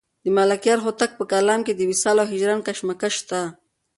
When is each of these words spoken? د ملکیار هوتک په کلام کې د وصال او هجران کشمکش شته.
د 0.23 0.25
ملکیار 0.37 0.79
هوتک 0.85 1.11
په 1.19 1.23
کلام 1.31 1.59
کې 1.63 1.73
د 1.75 1.81
وصال 1.91 2.17
او 2.21 2.27
هجران 2.33 2.59
کشمکش 2.67 3.13
شته. 3.21 3.41